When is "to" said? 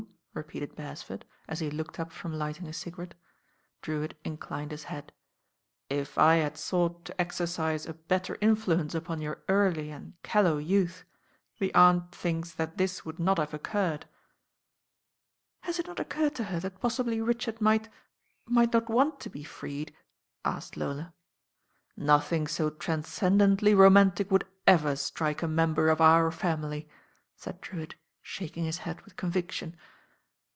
7.03-7.21, 16.35-16.45, 19.19-19.29